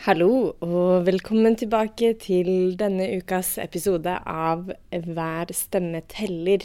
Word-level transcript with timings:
Hallo, 0.00 0.54
og 0.64 1.02
velkommen 1.04 1.58
tilbake 1.60 2.14
til 2.22 2.46
denne 2.80 3.04
ukas 3.20 3.58
episode 3.60 4.14
av 4.24 4.70
Hver 4.88 5.50
stemme 5.52 6.00
teller. 6.08 6.62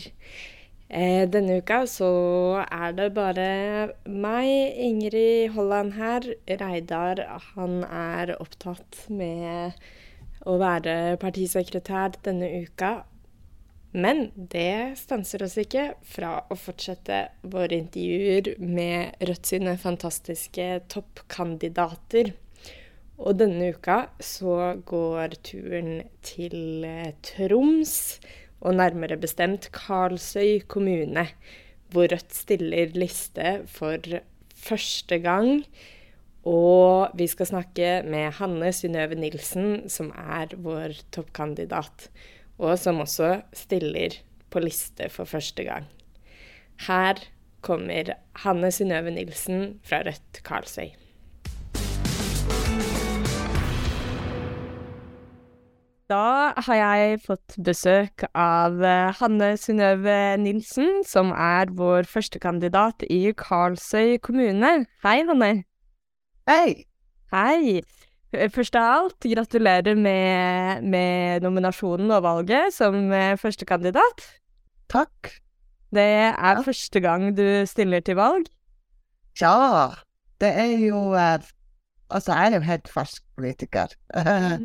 Eh, 0.87 1.25
denne 1.27 1.57
uka 1.59 1.81
så 1.91 2.07
er 2.63 2.93
det 2.95 3.09
bare 3.17 3.49
meg, 4.07 4.47
Ingrid 4.79 5.51
Holland 5.51 5.97
her. 5.97 6.29
Reidar 6.47 7.19
han 7.49 7.83
er 7.83 8.31
opptatt 8.37 9.01
med 9.11 9.83
å 10.47 10.55
være 10.63 10.95
partisekretær 11.19 12.15
denne 12.23 12.53
uka. 12.63 12.93
Men 13.91 14.29
det 14.37 14.95
stanser 15.03 15.43
oss 15.43 15.57
ikke 15.59 15.89
fra 16.07 16.37
å 16.47 16.55
fortsette 16.55 17.19
våre 17.43 17.83
intervjuer 17.83 18.53
med 18.63 19.27
Rødt 19.27 19.51
sine 19.51 19.75
fantastiske 19.83 20.71
toppkandidater. 20.87 22.31
Og 23.15 23.37
denne 23.39 23.71
uka 23.71 24.09
så 24.19 24.75
går 24.87 25.37
turen 25.47 26.01
til 26.25 26.83
eh, 26.83 27.13
Troms, 27.23 28.19
og 28.65 28.75
nærmere 28.75 29.17
bestemt 29.21 29.69
Karlsøy 29.75 30.63
kommune, 30.67 31.27
hvor 31.93 32.09
Rødt 32.11 32.33
stiller 32.33 32.95
liste 32.97 33.61
for 33.71 34.01
første 34.55 35.19
gang. 35.23 35.63
Og 36.45 37.13
vi 37.17 37.27
skal 37.29 37.49
snakke 37.49 38.01
med 38.05 38.35
Hanne 38.39 38.71
Synnøve 38.73 39.17
Nilsen, 39.17 39.87
som 39.89 40.11
er 40.11 40.53
vår 40.57 40.97
toppkandidat, 41.15 42.09
og 42.57 42.77
som 42.79 43.01
også 43.05 43.39
stiller 43.53 44.19
på 44.49 44.61
liste 44.63 45.09
for 45.13 45.29
første 45.29 45.65
gang. 45.65 45.87
Her 46.87 47.21
kommer 47.65 48.13
Hanne 48.43 48.71
Synnøve 48.71 49.13
Nilsen 49.15 49.79
fra 49.85 50.03
Rødt 50.05 50.43
Karlsøy. 50.45 51.04
Da 56.05 56.53
har 56.67 56.75
jeg 56.77 57.21
fått 57.23 57.55
besøk 57.65 58.27
av 58.37 58.75
eh, 58.85 59.07
Hanne 59.17 59.55
Synnøve 59.57 60.35
Nilsen, 60.37 60.99
som 61.07 61.31
er 61.33 61.71
vår 61.73 62.05
førstekandidat 62.09 63.07
i 63.09 63.31
Karlsøy 63.33 64.19
kommune. 64.21 64.85
Hei, 65.05 65.15
Hanne. 65.25 65.49
Hei! 66.49 66.83
Hei. 67.33 67.79
Først 68.53 68.75
av 68.77 68.85
alt, 68.99 69.25
gratulerer 69.31 69.97
med, 69.97 70.83
med 70.85 71.41
nominasjonen 71.45 72.11
og 72.13 72.21
valget 72.27 72.75
som 72.75 72.99
eh, 73.09 73.33
førstekandidat. 73.41 74.27
Takk. 74.93 75.31
Det 75.95 76.05
er 76.05 76.35
Ja. 76.37 76.61
første 76.61 76.99
gang 77.01 77.31
du 77.37 77.45
stiller 77.65 78.03
til 78.05 78.19
valg. 78.19 78.45
Ja, 79.41 79.89
det 80.41 80.53
er 80.53 80.77
jo 80.85 81.01
eh, 81.17 81.39
Altså, 82.13 82.35
jeg 82.37 82.51
er 82.53 82.59
jo 82.59 82.65
helt 82.67 82.87
fersk 82.93 83.23
politiker. 83.35 83.87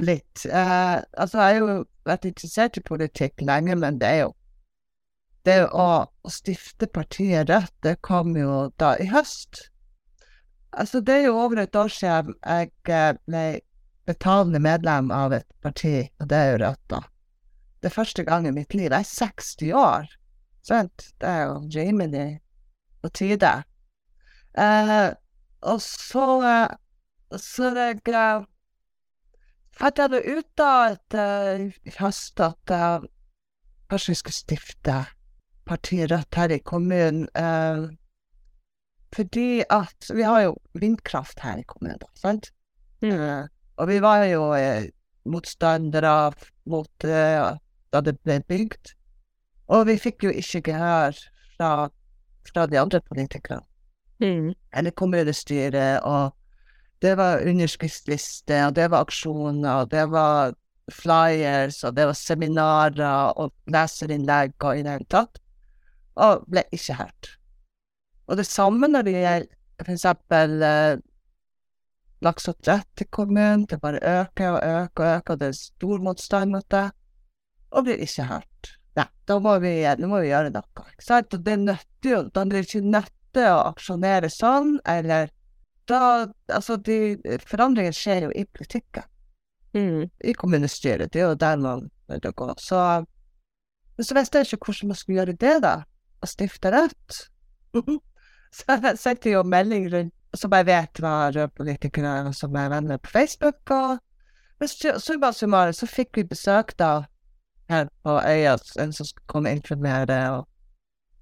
Litt. 0.00 0.46
Uh, 0.46 1.00
altså, 1.20 1.38
jeg 1.44 1.60
har 1.60 1.60
jo 1.60 1.80
vært 2.08 2.28
interessert 2.30 2.78
i 2.80 2.84
politikk 2.84 3.42
lenge, 3.44 3.76
men 3.76 3.98
det 4.00 4.08
er 4.08 4.22
jo 4.24 4.36
Det 5.44 5.56
å, 5.72 6.04
stifte 6.28 6.84
partiet 6.86 7.48
Rødt, 7.48 7.72
det 7.80 7.94
kom 8.04 8.34
jo 8.36 8.68
da 8.76 8.90
i 9.00 9.06
høst. 9.08 9.70
Altså, 10.76 11.00
det 11.00 11.14
er 11.14 11.22
jo 11.30 11.38
over 11.40 11.62
et 11.62 11.76
år 11.76 11.88
siden 11.88 12.34
jeg 12.44 12.68
eh, 12.92 13.14
ble 13.24 13.44
betalende 14.04 14.60
medlem 14.60 15.08
av 15.10 15.32
et 15.32 15.48
parti, 15.64 16.10
og 16.20 16.28
det 16.28 16.36
er 16.36 16.50
jo 16.50 16.60
Rødt, 16.64 16.82
da. 16.92 17.00
Det 17.80 17.88
er 17.88 17.96
første 17.96 18.24
gang 18.28 18.46
i 18.46 18.52
mitt 18.52 18.76
liv. 18.76 18.90
Jeg 18.92 19.00
er 19.00 19.08
60 19.08 19.72
år, 19.80 20.12
sant? 20.68 21.08
Det 21.16 21.28
er 21.28 21.42
jo 21.48 21.56
rimelig 21.72 22.28
på 23.00 23.08
tide. 23.16 23.54
Uh, 24.58 25.16
og 25.62 25.80
så 25.80 26.68
Så 27.38 27.70
jeg 27.76 28.00
eh, 28.08 28.44
fant 29.76 29.98
jeg 29.98 30.10
det 30.12 30.20
ut 30.26 30.46
da 30.58 30.70
at 30.90 31.14
i 31.86 31.92
høst 31.98 32.40
at 32.44 32.72
jeg 32.74 33.08
kanskje 33.90 34.14
skulle 34.18 34.34
stifte 34.36 34.96
partiet 35.66 36.10
Rødt 36.10 36.34
her 36.34 36.50
i 36.54 36.58
kommunen. 36.58 37.28
eh, 37.34 37.88
fordi 39.14 39.64
at 39.70 40.10
vi 40.14 40.22
har 40.22 40.40
jo 40.44 40.56
vindkraft 40.78 41.40
her 41.42 41.58
i 41.58 41.66
kommunen, 41.66 41.98
sant? 42.14 42.50
Mm. 43.02 43.10
Eh, 43.10 43.46
og 43.76 43.88
vi 43.88 43.98
var 44.02 44.24
jo 44.30 44.52
eh, 44.54 44.86
motstandere 45.26 46.32
mot 46.70 47.04
eh, 47.04 47.56
da 47.90 48.00
det 48.06 48.16
ble 48.22 48.40
bygd. 48.46 48.92
Og 49.70 49.86
vi 49.86 49.96
fikk 49.98 50.24
jo 50.28 50.30
ikke 50.30 50.62
gehør 50.70 51.18
fra, 51.56 51.88
fra 52.52 52.66
de 52.66 52.78
andre 52.80 53.00
politikerne 53.00 53.66
Mm. 54.20 54.52
eller 54.76 54.90
kommunestyret, 54.92 56.02
og 56.04 56.34
det 57.02 57.16
var 57.16 57.44
underskriftsliste, 57.48 58.56
og 58.66 58.74
det 58.76 58.90
var 58.92 59.06
aksjoner, 59.06 59.82
og 59.82 59.90
det 59.90 60.06
var 60.12 60.54
flyers, 60.92 61.82
og 61.84 61.94
det 61.96 62.06
var 62.10 62.18
seminarer 62.18 63.38
og 63.40 63.54
leserinnlegg 63.70 64.56
og 64.60 64.78
i 64.78 64.82
det 64.84 64.96
hele 64.96 65.08
tatt, 65.12 65.40
og 66.20 66.44
ble 66.50 66.64
ikke 66.74 66.98
hørt. 66.98 67.30
Og 68.28 68.36
det 68.38 68.46
samme 68.46 68.90
når 68.90 69.06
det 69.06 69.14
gjelder 69.16 69.56
for 69.80 69.94
eksempel 69.94 70.62
eh, 70.62 70.98
lakseoppdrett 72.20 73.00
i 73.00 73.06
kommunen, 73.08 73.64
det 73.70 73.80
bare 73.80 74.02
øker 74.04 74.50
og 74.50 74.60
øker 74.60 75.04
og 75.04 75.16
øker, 75.16 75.32
og 75.32 75.40
det 75.40 75.48
er 75.48 75.56
stor 75.56 76.04
motstand 76.04 76.52
mot 76.52 76.66
det, 76.70 76.90
og 77.70 77.86
blir 77.86 78.04
ikke 78.04 78.28
hørt. 78.28 78.74
Nei, 78.98 79.06
da 79.28 79.38
må 79.38 79.56
vi, 79.62 79.72
må 80.04 80.20
vi 80.20 80.32
gjøre 80.32 80.52
noe, 80.52 80.86
ikke 80.92 81.06
sant? 81.06 81.34
Og 81.34 81.46
det 81.46 81.56
nytter 81.62 82.10
jo, 82.10 82.22
da 82.34 82.44
blir 82.44 82.60
det 82.60 82.68
ikke 82.68 82.92
nødt 82.92 83.40
å 83.40 83.60
aksjonere 83.70 84.28
sånn, 84.32 84.76
eller 84.90 85.30
da, 85.90 86.26
altså 86.54 86.76
de, 86.76 86.96
forandringen 87.48 87.92
skjer 87.96 88.28
jo 88.28 88.34
i 88.36 88.44
politikken, 88.56 89.06
Mm. 89.74 90.08
i 90.26 90.32
kommunestyret, 90.34 91.12
det 91.14 91.20
er 91.22 91.28
jo 91.28 91.34
der 91.38 91.56
man 91.62 91.84
bør 92.08 92.32
gå. 92.34 92.46
Så, 92.58 92.78
så 94.02 94.14
visste 94.16 94.38
jeg 94.40 94.48
ikke 94.52 94.64
hvordan 94.66 94.88
man 94.90 94.96
skulle 94.98 95.18
gjøre 95.20 95.36
det 95.38 95.52
da, 95.62 95.74
å 96.18 96.26
stifte 96.26 96.72
rødt. 96.74 97.18
så 98.56 98.64
jeg 98.82 98.98
sendte 98.98 99.30
jo 99.30 99.44
melding 99.46 99.86
rundt, 99.92 100.14
som 100.34 100.50
jeg 100.58 100.66
vet 100.66 101.00
var 101.02 101.30
røde 101.36 101.48
politikere 101.54 102.32
som 102.34 102.56
er 102.58 102.68
venner 102.74 102.98
på 102.98 103.10
Facebook, 103.14 103.62
og 103.70 104.00
men 104.60 104.68
så- 104.68 104.98
summa 104.98 105.30
summarum 105.32 105.72
så 105.72 105.86
fikk 105.86 106.16
vi 106.18 106.26
besøk 106.34 106.74
da, 106.76 107.04
her 107.70 107.86
på 108.02 108.18
øya, 108.26 108.58
en 108.82 108.92
som 108.92 109.06
skulle 109.06 109.26
komme 109.30 109.48
og 109.54 109.56
informere, 109.62 110.18
og, 110.34 110.48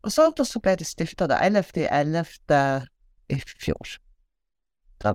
og 0.02 0.12
sånt, 0.12 0.40
og 0.40 0.46
så 0.48 0.58
ble 0.64 0.74
det 0.80 0.86
stifta 0.88 1.28
11.11. 1.36 2.86
i 3.28 3.42
fjor. 3.60 3.98
Ble 4.98 5.14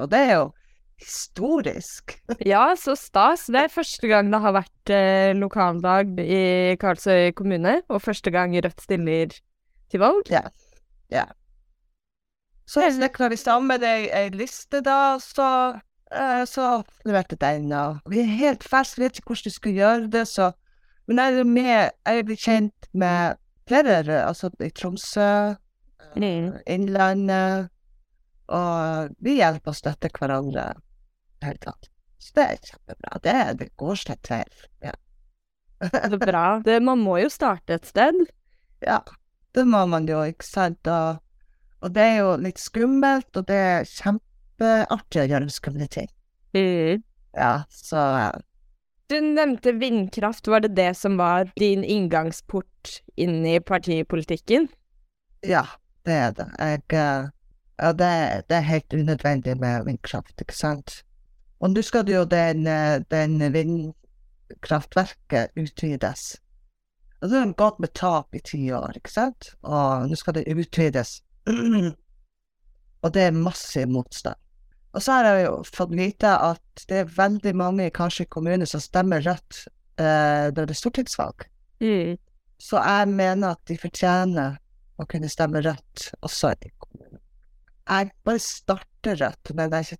og 0.00 0.10
det 0.10 0.20
er 0.20 0.32
jo 0.34 0.46
historisk. 1.00 2.16
Ja, 2.52 2.74
så 2.78 2.96
stas. 2.96 3.46
Det 3.52 3.66
er 3.66 3.72
første 3.72 4.08
gang 4.08 4.30
det 4.32 4.40
har 4.42 4.54
vært 4.56 4.92
eh, 4.92 5.32
lokaldag 5.36 6.20
i 6.22 6.76
Karlsøy 6.80 7.32
kommune, 7.36 7.80
og 7.88 8.02
første 8.02 8.32
gang 8.34 8.56
Rødt 8.56 8.80
stiller 8.82 9.34
til 9.90 10.02
valg. 10.02 10.30
Ja. 10.30 10.46
ja. 11.12 11.26
Så 12.66 12.82
snekra 12.90 13.28
vi 13.30 13.38
sammen 13.38 13.84
ei, 13.84 14.08
ei 14.10 14.30
liste, 14.34 14.80
da, 14.82 15.18
så, 15.22 15.48
eh, 16.10 16.42
så 16.48 16.80
leverte 17.06 17.38
den. 17.38 17.70
Og 17.72 18.00
vi 18.10 18.24
er 18.24 18.32
helt 18.40 18.66
ferske, 18.66 19.04
vet 19.04 19.20
ikke 19.20 19.34
hvordan 19.34 19.50
vi 19.50 19.58
skal 19.58 19.82
gjøre 19.82 20.14
det, 20.18 20.28
så 20.28 20.52
Men 21.06 21.20
jeg 21.22 21.38
er 21.38 21.44
med, 21.44 21.90
jeg 22.06 22.24
blir 22.26 22.36
kjent 22.36 22.86
med 22.92 23.36
flere, 23.68 24.24
altså 24.26 24.50
i 24.58 24.72
Tromsø, 24.74 25.54
Mm. 26.16 26.56
Innlandet, 26.66 27.68
og 28.48 29.14
vi 29.22 29.38
hjelper 29.40 29.72
og 29.72 29.78
støtter 29.78 30.12
hverandre 30.14 30.70
helt 31.44 31.66
det. 31.66 31.90
Så 32.22 32.32
det 32.36 32.46
er 32.46 32.62
kjempebra. 32.70 33.20
Det, 33.22 33.36
det 33.60 33.68
går 33.78 34.00
seg 34.00 34.22
til. 34.26 34.64
Ja. 34.84 34.94
Så 35.82 36.18
bra. 36.22 36.46
Det, 36.64 36.80
man 36.82 37.02
må 37.04 37.18
jo 37.20 37.30
starte 37.32 37.76
et 37.76 37.86
sted. 37.88 38.24
Ja, 38.84 39.02
det 39.54 39.66
må 39.68 39.84
man 39.90 40.08
jo, 40.08 40.22
ikke 40.26 40.46
sant. 40.46 40.88
Og, 40.90 41.20
og 41.84 41.94
det 41.94 42.06
er 42.06 42.18
jo 42.22 42.34
litt 42.40 42.60
skummelt, 42.60 43.30
og 43.36 43.46
det 43.50 43.60
er 43.60 43.88
kjempeartig 43.90 45.22
å 45.22 45.28
gjøre 45.32 45.52
skumle 45.52 45.88
ting. 45.92 46.10
Mm. 46.56 47.04
Ja, 47.36 47.52
så 47.68 48.02
eh, 48.16 48.42
Du 49.12 49.20
nevnte 49.20 49.76
vindkraft. 49.76 50.48
Var 50.48 50.64
det 50.64 50.74
det 50.78 50.92
som 50.98 51.18
var 51.20 51.52
din 51.60 51.84
inngangsport 51.84 52.98
inn 53.16 53.44
i 53.46 53.58
partipolitikken? 53.60 54.70
ja, 55.46 55.62
det 56.06 56.14
er 56.14 56.32
det. 56.34 56.46
Jeg 56.58 56.82
eh, 56.98 57.28
Ja, 57.76 57.92
det, 57.92 58.42
det 58.48 58.56
er 58.56 58.60
helt 58.70 58.94
unødvendig 58.94 59.56
med 59.60 59.84
vindkraft, 59.84 60.40
ikke 60.40 60.56
sant. 60.56 61.02
Og 61.60 61.70
nå 61.72 61.82
skal 61.84 62.08
jo 62.08 62.24
den, 62.28 62.64
den 63.12 63.52
vindkraftverket 63.52 65.50
utvides. 65.56 66.40
Og 67.20 67.30
det 67.30 67.38
har 67.40 67.52
gått 67.56 67.78
med 67.80 67.94
tap 67.96 68.34
i 68.36 68.40
ti 68.44 68.72
år, 68.72 68.92
ikke 68.96 69.12
sant. 69.12 69.54
Og 69.64 70.08
nå 70.10 70.16
skal 70.18 70.34
det 70.36 70.48
utvides. 70.52 71.22
Og 73.04 73.12
det 73.14 73.22
er 73.28 73.36
massiv 73.36 73.88
motstand. 73.88 74.40
Og 74.96 75.02
så 75.04 75.12
har 75.12 75.24
jeg 75.28 75.44
jo 75.44 75.56
fått 75.68 75.92
vite 75.96 76.30
at 76.40 76.84
det 76.88 77.02
er 77.02 77.16
veldig 77.16 77.52
mange 77.56 77.90
kanskje 77.94 78.24
i 78.24 78.30
kommunen 78.32 78.68
som 78.68 78.80
stemmer 78.80 79.20
rødt 79.26 79.66
eh, 80.00 80.48
når 80.56 80.62
det 80.62 80.72
er 80.72 80.80
stortingsvalg. 80.80 81.44
Mm. 81.84 82.16
Så 82.58 82.80
jeg 82.80 83.10
mener 83.12 83.52
at 83.52 83.60
de 83.68 83.76
fortjener 83.80 84.56
å 84.96 85.04
kunne 85.04 85.28
stemme 85.28 85.60
rødt 85.60 86.06
også 86.24 86.54
i. 86.56 86.72
Jeg 87.86 88.10
bare 88.26 88.42
starter 88.42 89.20
rødt, 89.20 89.52
men 89.54 89.72
jeg, 89.72 89.98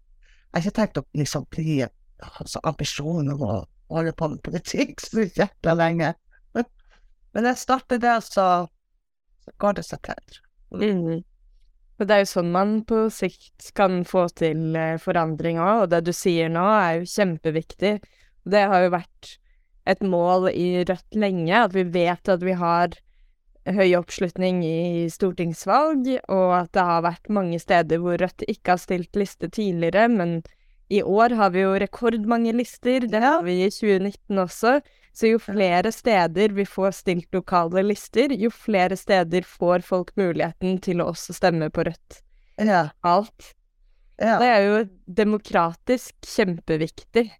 har 0.53 0.62
ikke 0.62 0.75
tenkt 0.81 0.99
å 1.00 1.05
liksom 1.15 1.47
bli 1.55 1.81
altså, 1.85 2.61
ambisjonen 2.67 3.35
om 3.37 3.44
å 3.47 3.59
holde 3.93 4.15
på 4.17 4.31
med 4.33 4.43
politikk 4.43 5.05
så 5.05 5.27
jævla 5.27 5.77
lenge. 5.79 6.11
Men, 6.56 6.67
men 7.37 7.49
jeg 7.53 7.62
starter 7.62 8.03
der, 8.03 8.25
så, 8.25 8.67
så 9.44 9.56
går 9.62 9.79
det 9.79 9.87
seg 9.87 10.03
til. 10.09 10.43
Mm. 10.75 11.23
Det 11.97 12.12
er 12.12 12.25
jo 12.25 12.29
sånn 12.29 12.53
man 12.53 12.81
på 12.85 13.06
sikt 13.15 13.71
kan 13.77 14.03
få 14.05 14.27
til 14.37 14.77
eh, 14.77 14.99
forandring 15.00 15.61
òg, 15.62 15.87
og 15.87 15.91
det 15.94 16.03
du 16.05 16.12
sier 16.12 16.50
nå 16.53 16.65
er 16.75 16.99
jo 16.99 17.11
kjempeviktig. 17.15 17.94
Det 18.47 18.65
har 18.69 18.85
jo 18.85 18.93
vært 18.93 19.37
et 19.88 20.03
mål 20.03 20.50
i 20.50 20.85
Rødt 20.85 21.17
lenge, 21.17 21.55
at 21.56 21.73
vi 21.73 21.87
vet 21.94 22.29
at 22.29 22.43
vi 22.44 22.56
har 22.59 22.99
høy 23.67 23.97
oppslutning 23.99 24.63
i 24.67 25.07
stortingsvalg, 25.11 26.07
og 26.31 26.53
at 26.61 26.71
det 26.77 26.85
har 26.87 27.03
vært 27.07 27.33
mange 27.33 27.59
steder 27.63 28.03
hvor 28.03 28.19
Rødt 28.21 28.45
ikke 28.47 28.75
har 28.75 28.83
stilt 28.83 29.19
liste 29.19 29.51
tidligere, 29.51 30.07
men 30.13 30.39
i 30.89 31.03
år 31.03 31.35
har 31.35 31.51
vi 31.51 31.65
jo 31.65 31.75
rekordmange 31.83 32.53
lister. 32.55 33.09
Det 33.11 33.23
har 33.23 33.43
vi 33.43 33.59
i 33.65 33.71
2019 33.71 34.39
også. 34.39 34.77
Så 35.17 35.31
jo 35.33 35.41
flere 35.41 35.91
steder 35.95 36.53
vi 36.55 36.67
får 36.69 36.93
stilt 36.99 37.35
lokale 37.35 37.83
lister, 37.83 38.35
jo 38.37 38.51
flere 38.53 38.99
steder 39.01 39.47
får 39.49 39.83
folk 39.87 40.12
muligheten 40.21 40.79
til 40.85 41.01
å 41.01 41.09
også 41.15 41.35
stemme 41.35 41.71
på 41.73 41.87
Rødt. 41.89 42.21
Ja. 42.61 42.91
Alt. 43.01 43.55
Ja. 44.21 44.37
Det 44.41 44.49
er 44.49 44.62
jo 44.65 44.77
demokratisk 45.19 46.15
kjempeviktig. 46.25 47.31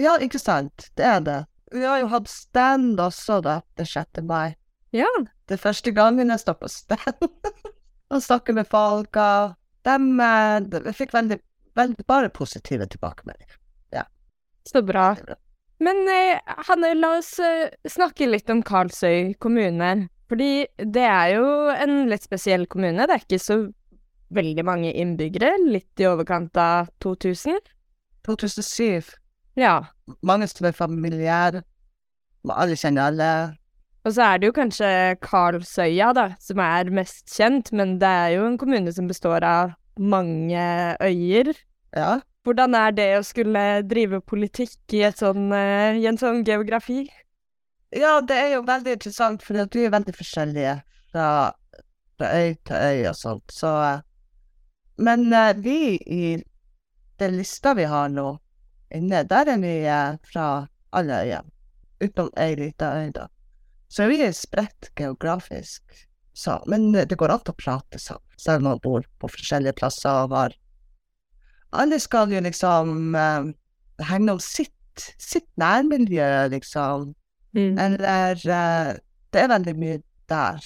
ja, 0.00 0.16
ikke 0.20 0.38
sant. 0.40 0.90
Det 0.96 1.04
er 1.04 1.20
det. 1.20 1.40
Vi 1.72 1.84
har 1.84 2.02
jo 2.04 2.10
hatt 2.12 2.28
stand 2.28 3.00
også, 3.00 3.40
da, 3.44 3.60
den 3.80 3.88
6. 3.88 4.22
mai. 4.28 4.54
Ja. 4.92 5.08
Det 5.52 5.60
første 5.60 5.92
gangen 5.92 6.32
jeg 6.32 6.40
står 6.40 6.56
på 6.60 6.70
stand 6.72 7.26
og 8.12 8.22
snakker 8.24 8.56
med 8.56 8.68
folk, 8.68 9.16
og 9.16 9.52
de, 9.84 9.96
eh, 10.24 10.84
Jeg 10.86 10.94
fikk 10.96 11.12
veldig, 11.12 11.38
veldig 11.76 12.06
bare 12.08 12.30
positive 12.32 12.86
tilbakemeldinger. 12.86 13.58
Så 14.68 14.82
bra. 14.82 15.12
Det 15.14 15.22
er 15.22 15.26
bra. 15.32 15.38
Men 15.82 16.04
eh, 16.08 16.40
Hanne, 16.68 16.94
la 16.94 17.16
oss 17.18 17.34
eh, 17.42 17.72
snakke 17.90 18.28
litt 18.28 18.50
om 18.52 18.62
Karlsøy 18.62 19.34
kommune. 19.42 20.08
Fordi 20.30 20.64
det 20.78 21.04
er 21.04 21.34
jo 21.34 21.46
en 21.74 22.06
litt 22.08 22.24
spesiell 22.24 22.68
kommune. 22.70 23.04
Det 23.08 23.16
er 23.16 23.24
ikke 23.24 23.42
så 23.42 23.58
veldig 24.32 24.64
mange 24.64 24.92
innbyggere. 24.94 25.56
Litt 25.66 26.00
i 26.00 26.06
overkant 26.08 26.56
av 26.56 26.92
2000. 27.04 27.58
2007. 28.24 29.10
Ja. 29.58 29.74
Mange 30.22 30.48
som 30.48 30.70
er 30.70 30.78
familiære. 30.78 31.64
Alle 32.48 32.78
kjenner 32.78 33.10
alle. 33.10 33.32
Og 34.02 34.16
så 34.16 34.24
er 34.26 34.40
det 34.40 34.48
jo 34.50 34.56
kanskje 34.56 34.90
Karlsøya, 35.22 36.10
da, 36.16 36.26
som 36.42 36.60
er 36.64 36.90
mest 36.90 37.30
kjent. 37.30 37.70
Men 37.72 37.98
det 38.02 38.08
er 38.08 38.34
jo 38.36 38.48
en 38.48 38.58
kommune 38.58 38.92
som 38.94 39.08
består 39.10 39.46
av 39.46 39.76
mange 39.98 40.66
øyer. 40.98 41.52
Ja. 41.94 42.20
Hvordan 42.42 42.74
er 42.74 42.94
det 42.96 43.10
å 43.18 43.24
skulle 43.26 43.84
drive 43.86 44.18
politikk 44.26 44.96
i, 44.98 45.04
sånn, 45.14 45.52
eh, 45.54 46.00
i 46.02 46.08
en 46.10 46.18
sånn 46.18 46.42
geografi? 46.46 47.04
ja, 47.92 48.20
det 48.20 48.36
er 48.36 48.54
jo 48.54 48.62
veldig 48.66 48.96
interessant, 48.96 49.42
for 49.44 49.68
vi 49.72 49.84
er 49.84 49.92
veldig 49.92 50.14
forskjellige 50.16 50.76
fra, 51.12 51.26
fra 52.16 52.30
øy 52.38 52.54
til 52.66 52.76
øy 52.76 53.08
og 53.10 53.16
sånt. 53.16 53.52
Så 53.52 53.72
eh, 53.82 54.00
Men 54.98 55.32
uh, 55.32 55.52
vi 55.56 55.96
i 56.06 56.42
den 57.18 57.36
lista 57.36 57.74
vi 57.74 57.84
har 57.88 58.08
nå 58.08 58.36
inne, 58.94 59.22
der 59.24 59.48
er 59.48 59.58
vi 59.60 59.74
uh, 59.88 60.18
fra 60.32 60.66
alle 60.92 61.20
øyene. 61.20 61.50
Utenom 62.02 62.30
ei 62.36 62.54
lita 62.54 62.92
øy, 62.98 63.10
da. 63.14 63.26
Så 63.92 64.08
vi 64.08 64.22
er 64.24 64.32
spredt 64.32 64.88
geografisk. 64.96 65.82
Så, 66.32 66.56
men 66.66 66.92
det 66.92 67.18
går 67.20 67.34
an 67.34 67.50
å 67.50 67.52
prate 67.52 67.98
sammen, 68.00 68.24
selv 68.40 68.62
om 68.62 68.70
man 68.70 68.80
bor 68.84 69.04
på 69.20 69.28
forskjellige 69.28 69.76
plasser 69.82 70.24
og 70.24 70.36
har 70.36 70.54
Alle 71.76 71.98
skal 72.00 72.32
jo 72.32 72.40
liksom 72.44 73.14
eh, 73.16 73.50
hegne 74.08 74.34
om 74.36 74.40
sitt, 74.40 75.04
sitt 75.20 75.48
nærmiljø, 75.60 76.48
liksom. 76.52 77.12
Mm. 77.56 77.76
Eller 77.80 78.40
eh, 78.56 78.90
Det 79.32 79.40
er 79.40 79.52
veldig 79.52 79.74
mye 79.80 80.00
der, 80.28 80.64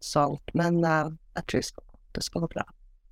sånt. 0.00 0.54
Men 0.54 0.84
eh, 0.84 1.12
jeg 1.36 1.46
tror 1.48 1.60
det 1.60 1.68
skal, 1.70 1.86
det 2.16 2.24
skal 2.28 2.44
gå 2.44 2.52
bra. 2.56 2.66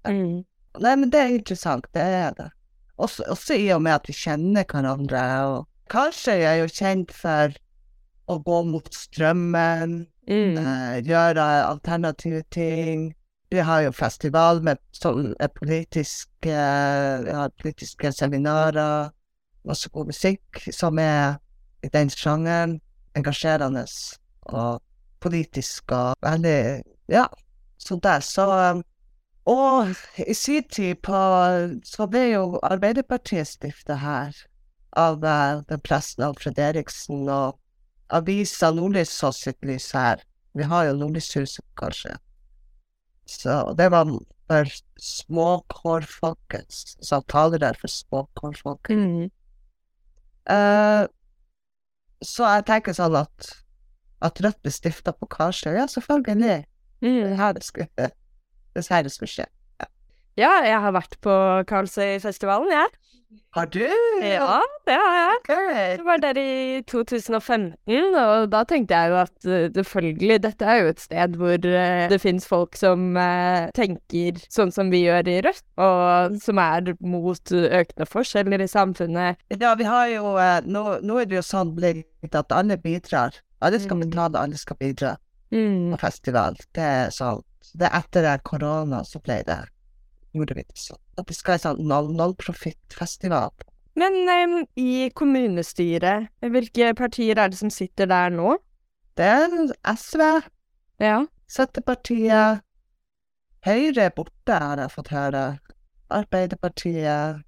Mm. 0.09 0.45
Nei, 0.85 0.95
men 0.97 1.13
det 1.13 1.21
er 1.21 1.37
interessant, 1.39 1.89
det 1.97 2.05
er 2.05 2.37
det. 2.37 2.51
Også, 2.97 3.25
også 3.29 3.57
i 3.57 3.69
og 3.73 3.85
med 3.85 3.97
at 3.97 4.09
vi 4.09 4.17
kjenner 4.17 4.65
hverandre. 4.69 5.25
Og 5.49 5.93
kanskje 5.93 6.39
jeg 6.41 6.51
er 6.53 6.63
jo 6.63 6.73
kjent 6.73 7.13
for 7.17 7.57
å 8.29 8.39
gå 8.45 8.63
mot 8.67 8.89
strømmen, 8.95 10.07
Mm. 10.27 10.57
eh, 10.57 11.03
gjøre 11.05 11.43
alternative 11.69 12.43
ting. 12.51 13.15
Vi 13.51 13.59
har 13.59 13.83
jo 13.83 13.91
festival 13.93 14.63
med 14.63 14.79
sånn 14.93 15.35
eh, 15.39 15.49
politiske, 15.49 16.55
har 17.35 17.51
politiske 17.61 18.13
seminarer, 18.13 19.11
masse 19.65 19.89
god 19.93 20.07
musikk 20.07 20.63
som 20.73 20.99
er 20.99 21.37
i 21.83 21.89
den 21.89 22.09
sjangeren. 22.09 22.81
Engasjerende 23.15 23.85
og 24.47 24.81
politisk 25.21 25.93
og 25.93 26.15
veldig 26.23 26.83
Ja, 27.09 27.27
så 27.79 28.01
der. 28.01 28.21
Så 28.21 28.83
Og 29.47 29.95
i 30.17 30.33
sin 30.33 30.63
tid 30.63 31.03
på 31.03 31.13
Så 31.85 32.07
ble 32.09 32.31
jo 32.31 32.59
Arbeiderpartiet 32.63 33.47
stifta 33.47 33.95
her 34.01 34.33
av 34.97 35.23
eh, 35.25 35.61
den 35.69 35.81
presten 35.81 36.25
Alfred 36.25 36.59
Eriksen, 36.59 37.29
og 37.29 37.59
avisa 38.15 38.71
Nordlys 38.75 39.11
så 39.13 39.33
sitt 39.35 39.59
lys 39.67 39.91
her. 39.97 40.23
Vi 40.55 40.67
har 40.71 40.87
jo 40.89 40.95
Nordlyshuset, 41.01 41.65
kanskje. 41.81 42.15
Så 43.27 43.75
det 43.79 43.91
var 43.91 44.07
for 44.49 44.71
småkårfolket, 45.01 46.69
så 47.03 47.21
taler 47.33 47.59
der 47.63 47.79
for 47.81 47.89
småkårfolket. 47.89 48.97
Mm. 48.97 49.31
Uh, 50.45 51.07
så 52.25 52.45
jeg 52.57 52.67
tenker 52.69 52.97
sånn 52.97 53.17
at 53.25 53.51
at 54.25 54.39
Rødt 54.41 54.61
ble 54.65 54.71
stifta 54.73 55.13
på 55.13 55.27
Karsøy. 55.29 55.75
ja, 55.77 55.87
selvfølgelig. 55.87 56.39
Det 56.41 56.65
Mm. 57.03 57.33
er 57.33 57.35
her 57.37 57.53
det 57.53 57.63
skulle 57.65 57.89
det 57.97 58.13
er 58.77 58.95
her 58.95 59.03
det 59.03 59.13
skulle 59.13 59.29
skje. 59.29 59.45
Ja, 60.37 60.51
jeg 60.67 60.81
har 60.83 60.93
vært 60.97 61.17
på 61.23 61.35
Karlsøyfestivalen, 61.71 62.73
jeg. 62.75 62.87
Har 63.55 63.67
du? 63.71 63.83
Ja, 64.23 64.61
det 64.87 64.95
har 64.99 65.15
jeg. 65.17 65.35
Ok. 65.39 65.51
Det 65.99 66.05
var 66.07 66.19
der 66.23 66.39
i 66.39 66.83
2015, 66.91 68.15
og 68.19 68.49
da 68.51 68.61
tenkte 68.67 68.95
jeg 68.99 69.11
jo 69.13 69.17
at 69.21 69.47
eh, 69.47 69.67
selvfølgelig, 69.75 70.39
dette 70.43 70.67
er 70.71 70.81
jo 70.83 70.91
et 70.93 71.03
sted 71.03 71.37
hvor 71.39 71.55
eh, 71.71 72.05
det 72.11 72.19
finnes 72.23 72.47
folk 72.51 72.75
som 72.79 73.17
eh, 73.19 73.69
tenker 73.79 74.39
sånn 74.55 74.73
som 74.75 74.91
vi 74.91 75.05
gjør 75.05 75.31
i 75.31 75.37
Rødt, 75.47 75.65
og 75.83 76.37
som 76.43 76.61
er 76.63 76.93
mot 77.03 77.55
økende 77.55 78.07
forskjeller 78.11 78.65
i 78.67 78.71
samfunnet. 78.71 79.39
Ja, 79.55 79.75
vi 79.79 79.87
har 79.87 80.09
jo 80.13 80.35
nå, 80.71 80.85
nå 81.03 81.21
er 81.23 81.31
det 81.31 81.39
jo 81.41 81.47
sånn 81.47 81.75
blitt 81.79 82.35
at 82.39 82.55
alle 82.55 82.79
bidrar. 82.83 83.39
Alle 83.65 83.79
skal 83.81 83.97
Mm. 83.99 84.09
betale, 84.11 84.39
alle 84.43 84.59
skal 84.61 84.77
bidra 84.83 85.15
Mm. 85.55 85.93
på 85.95 86.01
festival. 86.03 86.57
Det 86.75 86.83
er 86.83 87.11
sånn. 87.15 87.43
Det 87.75 87.87
er 87.87 87.99
etter 88.03 88.39
korona 88.45 89.03
så 89.07 89.23
ble 89.23 89.43
det 89.47 89.61
gjorde 90.35 90.57
vi 90.59 90.65
det 90.67 90.79
sånn. 90.81 91.01
At 91.19 91.31
vi 91.31 91.37
skal 91.39 91.57
ha 91.57 91.63
sånn 91.63 91.81
null- 91.89 92.13
nullprofittfestival. 92.19 93.53
Men 93.95 94.17
um, 94.27 94.55
i 94.77 95.09
kommunestyret, 95.15 96.29
hvilke 96.43 96.91
partier 96.99 97.39
er 97.39 97.53
det 97.53 97.59
som 97.61 97.71
sitter 97.71 98.11
der 98.11 98.33
nå? 98.35 98.57
Det 99.15 99.29
er 99.31 99.55
SV, 99.95 100.23
Ja. 101.03 101.21
Senterpartiet, 101.47 102.63
Høyre 103.65 104.03
er 104.09 104.13
borte, 104.17 104.57
har 104.61 104.81
jeg 104.83 104.91
fått 104.93 105.09
høre. 105.15 105.43
Arbeiderpartiet, 106.13 107.43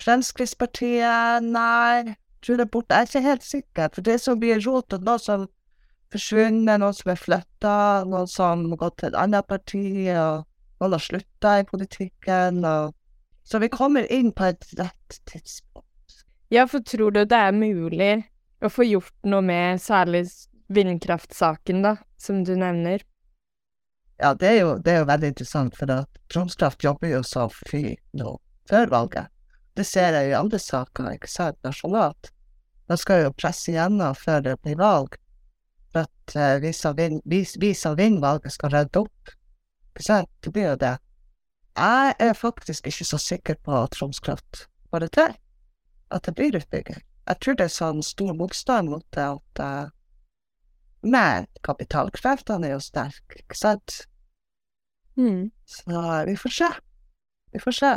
Fremskrittspartiet, 0.00 1.42
nei, 1.44 2.14
tror 2.44 2.56
det 2.60 2.66
er 2.66 2.72
borte. 2.72 2.94
Jeg 2.94 3.02
er 3.02 3.10
ikke 3.10 3.22
helt 3.26 3.44
sikker, 3.44 3.88
for 3.94 4.06
det 4.06 4.14
er 4.14 4.22
så 4.22 4.34
mye 4.38 4.58
rot, 4.64 4.92
og 4.96 5.04
noe 5.06 5.20
som 5.20 5.46
forsvunnet, 6.14 6.78
noen 6.80 6.94
som 6.96 7.10
er 7.12 7.20
flytta, 7.20 7.76
noen 8.08 8.28
som 8.30 8.64
har 8.70 8.80
gått 8.84 8.98
til 9.02 9.10
et 9.10 9.18
annet 9.20 9.48
parti, 9.50 9.84
og 10.14 10.44
noen 10.80 10.96
har 10.96 11.02
slutta 11.02 11.58
i 11.60 11.66
politikken, 11.68 12.64
og 12.64 12.94
Så 13.46 13.60
vi 13.62 13.68
kommer 13.70 14.02
inn 14.10 14.32
på 14.34 14.48
et 14.48 14.64
rett 14.74 15.20
tidspunkt. 15.30 16.24
Ja, 16.50 16.64
for 16.66 16.82
tror 16.82 17.12
du 17.14 17.20
det 17.24 17.38
er 17.38 17.52
mulig 17.54 18.26
å 18.58 18.66
få 18.66 18.82
gjort 18.82 19.14
noe 19.22 19.38
med 19.46 19.78
særlig 19.78 20.24
vindkraftsaken, 20.66 21.84
da, 21.84 21.92
som 22.18 22.42
du 22.42 22.56
nevner? 22.58 23.04
Ja, 24.18 24.32
det 24.34 24.48
er 24.48 24.58
jo, 24.60 24.72
det 24.82 24.92
er 24.92 25.02
jo 25.04 25.08
veldig 25.12 25.30
interessant, 25.30 25.76
for 25.78 25.94
Troms 26.32 26.56
Kraft 26.58 26.82
jobber 26.82 27.10
jo 27.12 27.22
så 27.22 27.46
fy 27.68 27.94
nå, 28.18 28.34
før 28.66 28.90
valget. 28.90 29.30
Det 29.76 29.84
ser 29.86 30.16
jeg 30.16 30.30
i 30.30 30.38
andre 30.38 30.58
saker, 30.58 31.10
ikke 31.14 31.30
sant, 31.30 31.58
nasjonalt. 31.66 32.32
De 32.88 32.96
skal 32.98 33.26
jo 33.26 33.34
presse 33.36 33.70
igjennom 33.70 34.16
før 34.16 34.42
det 34.46 34.54
blir 34.64 34.78
valg, 34.80 35.18
for 35.92 36.06
at 36.06 36.36
uh, 36.38 36.56
vi 36.62 37.74
som 37.74 37.98
vinner 37.98 38.22
valget 38.22 38.54
skal 38.54 38.72
redde 38.72 39.04
opp. 39.04 39.34
Sant, 40.00 40.48
blir 40.52 40.76
det. 40.76 40.96
Jeg 41.76 42.14
er 42.18 42.32
faktisk 42.32 42.86
ikke 42.86 43.04
så 43.04 43.18
sikker 43.20 43.58
på 43.64 43.74
at 43.82 43.92
Troms 43.96 44.20
Kraft 44.20 44.66
får 44.90 45.04
det 45.04 45.10
til, 45.12 45.36
at 46.10 46.24
det 46.24 46.34
blir 46.34 46.56
utbygging. 46.56 47.02
Jeg 47.26 47.40
tror 47.42 47.56
det 47.58 47.66
er 47.66 47.74
sånn 47.74 48.02
stor 48.06 48.32
motstand 48.38 48.90
mot 48.92 49.04
det 49.16 49.24
at 49.24 49.60
uh, 49.60 49.92
Men 51.02 51.46
kapitalkreftene 51.66 52.68
er 52.68 52.76
jo 52.76 52.82
sterke, 52.82 53.42
ikke 53.42 53.58
sant? 53.58 54.06
Mm. 55.16 55.50
Så 55.66 56.02
vi 56.26 56.36
får 56.36 56.54
se. 56.54 56.70
Vi 57.52 57.62
får 57.62 57.76
se. 57.76 57.92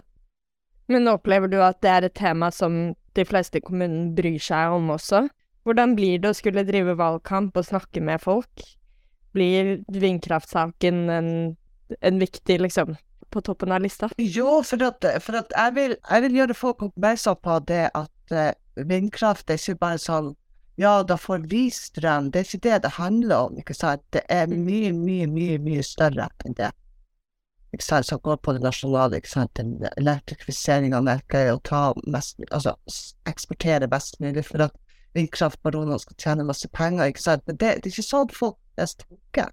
Men 0.89 1.07
opplever 1.07 1.49
du 1.49 1.59
at 1.61 1.79
det 1.81 1.89
er 1.89 2.07
et 2.07 2.17
tema 2.17 2.51
som 2.51 2.93
de 3.17 3.25
fleste 3.25 3.59
i 3.59 3.65
kommunen 3.65 4.11
bryr 4.17 4.39
seg 4.41 4.75
om 4.75 4.91
også? 4.93 5.27
Hvordan 5.67 5.95
blir 5.97 6.21
det 6.21 6.31
å 6.31 6.37
skulle 6.37 6.65
drive 6.67 6.95
valgkamp 6.97 7.57
og 7.57 7.67
snakke 7.67 8.01
med 8.01 8.21
folk? 8.23 8.63
Blir 9.35 9.79
vindkraftsaken 9.93 11.01
en, 11.13 11.31
en 12.01 12.19
viktig, 12.21 12.59
liksom, 12.61 12.95
på 13.29 13.41
toppen 13.45 13.71
av 13.71 13.81
lista? 13.83 14.09
Jo, 14.17 14.61
for 14.65 14.83
at, 14.87 15.05
for 15.23 15.39
at 15.41 15.53
jeg, 15.55 15.75
vil, 15.75 15.95
jeg, 15.97 16.25
vil, 16.25 16.37
gjøre 16.41 16.57
folk 16.57 16.83
oppmerksom 16.89 17.39
på 17.45 17.59
det 17.69 17.85
at 17.97 18.35
uh, 18.35 18.51
vindkraft 18.89 19.49
er 19.49 19.61
ikke 19.61 19.81
bare 19.81 20.01
sånn 20.01 20.33
ja, 20.79 21.03
da 21.03 21.17
får 21.19 21.39
vi 21.51 21.65
strøm. 21.75 22.29
Det 22.31 22.39
er 22.39 22.45
ikke 22.47 22.63
det 22.63 22.77
det 22.85 22.91
handler 22.95 23.49
om. 23.49 23.57
ikke 23.59 23.75
sant? 23.75 24.03
Det 24.15 24.21
er 24.31 24.45
mm. 24.47 24.61
mye, 24.63 24.91
mye, 24.95 25.25
mye 25.27 25.57
mye 25.59 25.83
større 25.83 26.29
enn 26.47 26.55
det. 26.55 26.69
Ikke 27.75 27.83
sant? 27.83 28.07
Som 28.07 28.21
går 28.23 28.39
på 28.39 28.53
det 28.55 28.63
nasjonale. 28.63 29.19
ikke 29.19 29.33
sant? 29.33 29.59
Elektrifisering 29.99 30.95
av 30.95 31.03
Melkøya 31.03 31.57
og 31.57 31.65
ta 31.67 31.81
mest, 32.07 32.39
altså 32.47 32.77
eksportere 33.27 33.91
best 33.91 34.21
mulig 34.23 34.45
for 34.47 34.69
at 34.69 34.79
vindkraftbaronene 35.17 35.99
skal 35.99 36.19
tjene 36.23 36.47
masse 36.47 36.71
penger. 36.71 37.11
ikke 37.11 37.27
sant? 37.27 37.43
Men 37.47 37.59
det, 37.59 37.75
det 37.83 37.91
er 37.91 37.97
ikke 37.97 38.11
sånn 38.13 38.31
folk 38.39 38.55
flest 38.77 39.03
tenker. 39.03 39.51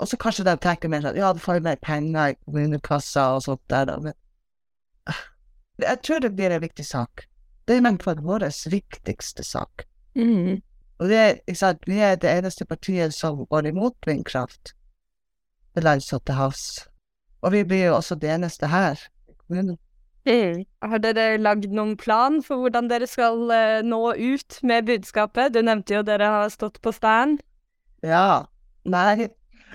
Og 0.00 0.08
så 0.08 0.18
kanskje 0.18 0.46
de 0.48 0.56
tenker 0.60 0.90
mer 0.90 1.04
sånn 1.04 1.18
ja, 1.18 1.32
du 1.34 1.40
får 1.42 1.62
mer 1.64 1.78
penger 1.82 2.32
i 2.32 2.38
kommunekassa 2.44 3.28
og 3.36 3.44
sånt 3.46 3.62
der, 3.70 3.86
da. 3.90 3.98
Men 4.02 4.16
ah, 5.10 5.22
jeg 5.82 6.02
tror 6.06 6.22
det 6.24 6.34
blir 6.36 6.54
en 6.54 6.64
viktig 6.64 6.86
sak. 6.86 7.26
Det 7.68 7.76
er 7.76 7.84
nemlig 7.84 8.16
vår 8.24 8.48
viktigste 8.70 9.44
sak. 9.46 9.86
Mm. 10.18 10.60
Og 10.98 11.08
det, 11.08 11.42
ikke 11.46 11.58
sant, 11.58 11.86
vi 11.86 11.98
er 12.02 12.16
det 12.20 12.30
eneste 12.30 12.66
partiet 12.68 13.14
som 13.14 13.44
går 13.50 13.70
imot 13.70 13.96
vindkraft 14.06 14.74
til 15.74 15.86
lands 15.86 16.12
og 16.12 16.24
til 16.26 16.38
havs. 16.38 16.66
Og 17.42 17.54
vi 17.54 17.64
blir 17.66 17.88
jo 17.88 17.96
også 17.96 18.14
det 18.14 18.30
eneste 18.30 18.68
her 18.70 19.00
i 19.28 19.34
kommunen. 19.38 19.78
Mm. 20.26 20.62
Har 20.86 21.02
dere 21.02 21.40
lagd 21.42 21.72
noen 21.74 21.96
plan 21.98 22.38
for 22.46 22.62
hvordan 22.62 22.90
dere 22.90 23.08
skal 23.10 23.40
uh, 23.50 23.80
nå 23.82 24.00
ut 24.14 24.58
med 24.62 24.86
budskapet? 24.86 25.54
Du 25.54 25.62
nevnte 25.62 25.96
jo 25.96 26.04
dere 26.06 26.30
har 26.30 26.52
stått 26.54 26.78
på 26.82 26.92
stand. 26.94 27.42
Ja. 28.06 28.46
Nei, 28.86 29.28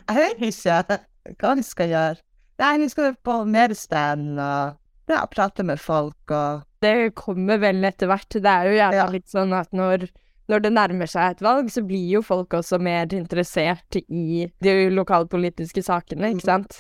jeg 0.06 0.38
vet 0.40 0.44
ikke 0.44 1.38
hva 1.42 1.56
vi 1.58 1.66
skal 1.66 1.92
gjøre. 1.94 2.22
Nei, 2.58 2.74
vi 2.82 2.88
skal 2.90 3.18
på 3.22 3.42
mer 3.46 3.74
stand 3.78 4.40
og 4.42 5.12
ja, 5.12 5.20
prate 5.32 5.64
med 5.64 5.80
folk 5.80 6.34
og 6.34 6.64
Det 6.84 7.14
kommer 7.18 7.60
vel 7.62 7.86
etter 7.88 8.10
hvert. 8.10 8.30
Det 8.30 8.52
er 8.52 8.70
jo 8.70 8.78
gjerne 8.78 9.04
ja. 9.04 9.12
litt 9.14 9.30
sånn 9.32 9.54
at 9.56 9.70
når 9.76 10.08
når 10.48 10.64
det 10.64 10.72
nærmer 10.72 11.10
seg 11.12 11.34
et 11.34 11.44
valg, 11.44 11.70
så 11.72 11.84
blir 11.84 12.08
jo 12.08 12.22
folk 12.24 12.54
også 12.56 12.80
mer 12.80 13.12
interessert 13.16 13.98
i 14.00 14.48
de 14.64 14.76
lokalpolitiske 14.96 15.84
sakene, 15.84 16.32
ikke 16.32 16.48
sant? 16.48 16.80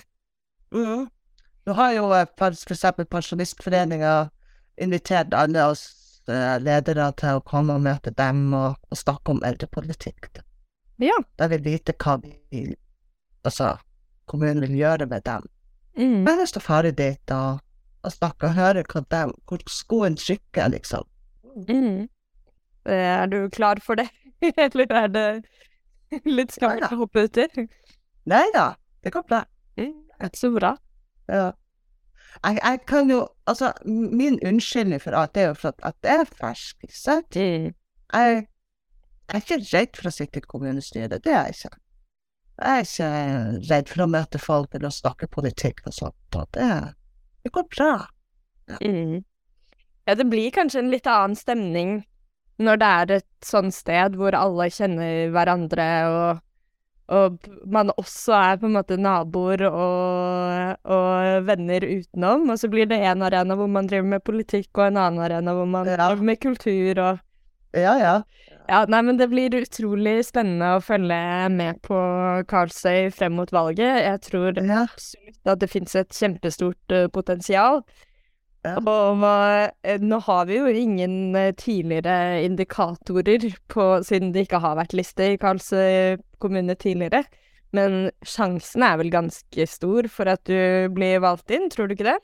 Mm. 0.71 1.07
Nå 1.67 1.75
har 1.75 1.91
jo 1.97 2.07
f.eks. 2.15 2.63
for 2.63 2.75
eksempel 2.77 3.07
Pensjonistforeninga 3.11 4.13
invitert 4.79 5.35
alle 5.35 5.65
oss 5.73 5.83
eh, 6.31 6.55
ledere 6.63 7.09
til 7.19 7.39
å 7.39 7.43
komme 7.43 7.75
og 7.75 7.83
møte 7.83 8.13
dem 8.15 8.53
og, 8.55 8.77
og 8.87 8.99
snakke 8.99 9.35
om 9.35 9.43
eldrepolitikk. 9.47 10.39
Ja. 11.03 11.17
Da 11.35 11.49
vil 11.51 11.65
vite 11.65 11.95
hva 11.99 12.15
vi, 12.23 12.37
altså, 13.47 13.75
kommunen 14.27 14.61
vil 14.65 14.77
gjøre 14.81 15.07
med 15.09 15.25
dem. 15.25 15.47
Mm. 15.97 16.23
Men 16.27 16.43
jeg 16.43 16.51
står 16.53 16.65
ferdig 16.65 16.93
dit 16.97 17.33
og, 17.33 17.59
og 18.05 18.13
snakke 18.13 18.51
og 18.51 18.57
høre 18.57 18.83
hva 18.91 19.03
dem, 19.11 19.33
hvor 19.49 19.63
skoen 19.71 20.17
trykker, 20.19 20.69
liksom. 20.75 21.07
Mm. 21.67 22.07
Er 22.85 23.25
du 23.25 23.49
klar 23.49 23.81
for 23.83 23.99
det, 23.99 24.07
eller 24.65 24.93
er 24.93 25.07
det 25.07 25.27
litt 26.25 26.53
skummelt 26.55 26.91
å 26.91 27.01
hoppe 27.01 27.25
uti? 27.27 27.47
Nei 28.29 28.45
da, 28.53 28.73
det 29.03 29.11
går 29.15 29.25
bra. 29.27 29.41
Mm, 29.79 29.95
så 30.35 30.51
bra. 30.53 30.75
Ja. 31.27 31.49
Jeg, 32.43 32.59
jeg, 32.61 32.79
kan 32.87 33.09
jo 33.09 33.27
Altså, 33.47 33.71
min 33.85 34.39
unnskyldning 34.45 35.01
for 35.01 35.15
alt 35.17 35.33
det 35.35 35.41
er 35.41 35.47
jo 35.47 35.53
for 35.57 35.73
at, 35.87 35.95
det 36.03 36.11
er 36.11 36.25
fersk, 36.27 36.77
ikke 36.83 36.97
sant? 36.99 37.35
Mm. 37.35 37.71
Jeg, 38.13 38.47
jeg 39.27 39.35
er 39.35 39.43
ikke 39.43 39.59
redd 39.71 39.99
for 39.99 40.09
å 40.09 40.13
sitte 40.13 40.41
i 40.41 40.47
kommunestyret, 40.47 41.23
det 41.23 41.31
er 41.31 41.47
jeg 41.47 41.55
ikke. 41.55 41.79
Jeg 42.57 42.73
er 42.73 42.85
ikke 42.87 43.69
redd 43.69 43.89
for 43.91 44.03
å 44.03 44.09
møte 44.09 44.39
folk 44.41 44.73
eller 44.73 44.89
å 44.89 44.95
snakke 44.95 45.29
politikk 45.29 45.83
og 45.85 45.93
sånt. 45.93 46.37
Og 46.37 46.47
det, 46.57 46.69
det 47.45 47.53
går 47.53 47.67
bra. 47.75 47.91
Ja. 48.67 48.77
Mm. 48.81 49.21
ja, 50.09 50.15
det 50.19 50.25
blir 50.27 50.51
kanskje 50.51 50.81
en 50.81 50.89
litt 50.91 51.07
annen 51.07 51.37
stemning 51.39 52.01
når 52.57 52.81
det 52.81 52.89
er 52.89 53.13
et 53.19 53.45
sånt 53.45 53.75
sted 53.75 54.17
hvor 54.17 54.35
alle 54.35 54.67
kjenner 54.73 55.29
hverandre, 55.33 55.85
og, 56.09 56.39
og 57.13 57.49
man 57.69 57.93
også 57.93 58.33
er 58.33 58.59
på 58.61 58.67
en 58.69 58.77
måte 58.79 58.97
naboer 58.99 59.63
og, 59.69 60.81
og, 60.89 61.45
venner 61.47 61.85
utenom, 61.85 62.49
og 62.49 62.59
så 62.59 62.69
blir 62.73 62.89
det 62.89 62.99
en 63.05 63.23
arena 63.27 63.57
hvor 63.57 63.69
man 63.71 63.89
driver 63.89 64.09
med 64.15 64.25
politikk, 64.25 64.71
og 64.73 64.87
en 64.87 65.01
annen 65.03 65.23
arena 65.27 65.53
hvor 65.57 65.69
man 65.69 65.87
ja. 65.87 65.99
driver 66.01 66.29
med 66.31 66.41
kultur 66.43 67.05
og 67.05 67.23
Ja, 67.77 67.93
ja. 68.01 68.15
Ja, 68.67 68.81
nei, 68.91 68.99
men 69.07 69.15
det 69.19 69.29
blir 69.31 69.53
utrolig 69.55 70.17
spennende 70.27 70.73
å 70.75 70.83
følge 70.83 71.17
med 71.53 71.79
på 71.87 71.97
Karlsøy 72.51 73.07
frem 73.15 73.37
mot 73.39 73.51
valget. 73.55 74.01
Jeg 74.03 74.19
tror 74.25 74.59
ja. 74.59 74.81
absolutt 74.83 75.51
at 75.53 75.61
det 75.61 75.69
finnes 75.71 75.95
et 75.95 76.11
kjempestort 76.11 76.95
uh, 76.95 77.05
potensial. 77.15 77.79
Ja. 78.67 78.75
Og 78.81 79.23
uh, 79.23 79.71
nå 80.03 80.19
har 80.25 80.49
vi 80.49 80.59
jo 80.59 80.67
ingen 80.67 81.31
uh, 81.37 81.53
tidligere 81.55 82.43
indikatorer 82.43 83.47
på, 83.71 83.87
siden 84.03 84.35
det 84.35 84.49
ikke 84.49 84.59
har 84.65 84.75
vært 84.81 84.97
liste 84.99 85.31
i 85.31 85.39
Karlsøy 85.39 86.19
kommune 86.43 86.75
tidligere. 86.75 87.23
Men 87.75 88.09
sjansen 88.27 88.83
er 88.83 88.99
vel 88.99 89.13
ganske 89.15 89.69
stor 89.71 90.11
for 90.11 90.27
at 90.31 90.43
du 90.47 90.91
blir 90.95 91.23
valgt 91.23 91.55
inn, 91.55 91.71
tror 91.71 91.87
du 91.87 91.95
ikke 91.95 92.11
det? 92.11 92.19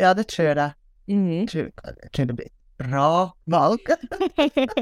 Ja, 0.00 0.16
det 0.16 0.30
tror 0.32 0.54
jeg. 0.56 0.72
Mm. 1.12 1.28
-hmm. 1.28 1.46
tror, 1.46 1.70
tror 2.12 2.24
det 2.24 2.36
blir 2.36 2.63
bra 2.84 3.08
valg. 3.50 3.90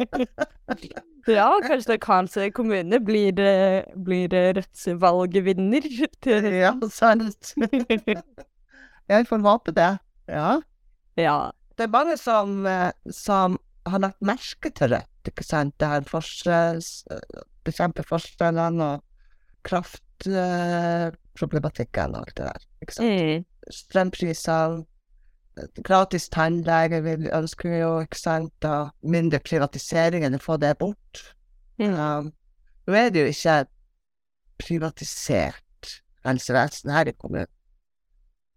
ja, 1.31 1.49
kanskje 1.67 1.99
Kanskje 2.03 2.51
kommune 2.55 3.01
blir, 3.01 3.39
blir 3.95 4.37
Rødts 4.59 4.87
valgvinner. 5.01 5.89
ja, 6.27 6.75
sant. 7.01 7.55
jeg 9.09 9.27
får 9.31 9.49
håpe 9.49 9.75
det. 9.77 9.95
Ja. 10.29 10.61
Ja. 11.17 11.51
Det 11.77 11.85
er 11.87 11.93
mange 11.93 12.17
som, 12.21 12.67
eh, 12.67 12.93
som 13.11 13.59
har 13.89 13.99
lagt 13.99 14.23
merke 14.23 14.71
til 14.71 14.89
Rødt, 14.95 15.29
ikke 15.29 15.45
sant. 15.47 15.81
Det 15.81 15.89
her 15.89 16.03
forskjells... 16.09 17.05
Bekjempe 17.63 18.03
forskjellene 18.03 18.83
og 18.83 19.03
kraftproblematikken 19.63 22.15
og 22.17 22.21
alt 22.25 22.35
det 22.35 22.45
der, 22.49 22.61
ikke 22.83 22.95
sant. 22.97 23.07
Mm. 23.07 23.45
Strømprisene, 23.71 24.83
gratis 25.85 26.29
tannlege 26.33 27.03
vil 27.05 27.29
ønsker 27.35 27.77
jo, 27.77 27.91
ikke 28.07 28.21
sant, 28.21 28.69
og 28.69 28.93
mindre 29.05 29.41
privatisering 29.45 30.25
enn 30.27 30.39
å 30.39 30.43
få 30.43 30.59
det 30.63 30.75
bort. 30.81 31.25
Mm. 31.81 31.97
Um, 31.97 32.31
nå 32.87 32.99
er 32.99 33.11
det 33.13 33.25
jo 33.25 33.33
ikke 33.33 33.59
privatisert 34.63 35.99
helsevesen 36.25 36.93
her 36.95 37.11
i 37.11 37.17
kommunen 37.19 37.51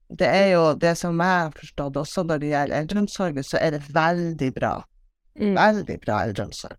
det 0.10 0.28
er 0.28 0.48
jo 0.54 0.74
det 0.78 0.94
som 0.98 1.20
jeg 1.20 1.28
har 1.42 1.54
forstått, 1.56 1.98
også 1.98 2.24
når 2.24 2.42
det 2.42 2.50
gjelder 2.50 2.80
eldreomsorgen, 2.80 3.44
så 3.44 3.58
er 3.62 3.76
det 3.76 3.82
veldig 3.94 4.52
bra. 4.54 4.74
Mm. 5.40 5.56
Veldig 5.58 5.98
bra 6.06 6.20
eldreomsorg. 6.24 6.78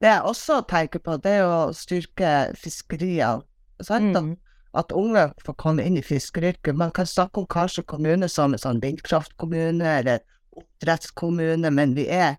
Det 0.00 0.08
jeg 0.08 0.22
også 0.22 0.62
tenker 0.68 1.02
på, 1.04 1.16
det 1.20 1.32
er 1.40 1.48
å 1.48 1.72
styrke 1.76 2.30
fiskeriene. 2.56 3.42
Mm. 3.80 4.36
At 4.74 4.92
unge 4.94 5.32
får 5.44 5.56
komme 5.58 5.82
inn 5.82 5.96
i 5.98 6.02
fiskeryrket. 6.02 6.76
Man 6.78 6.92
kan 6.94 7.06
snakke 7.06 7.42
om 7.42 7.46
kanskje 7.50 7.82
kommune 7.90 8.28
som 8.30 8.54
en 8.54 8.62
sånn 8.62 8.82
vindkraftkommune 8.82 9.96
eller 9.98 10.22
oppdrettskommune, 10.54 11.70
men 11.74 11.96
vi 11.96 12.06
er 12.06 12.36